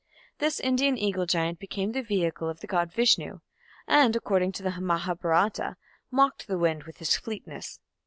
[0.39, 3.39] This Indian eagle giant became the vehicle of the god Vishnu,
[3.87, 5.77] and, according to the Mahabharata,
[6.09, 7.79] "mocked the wind with his fleetness".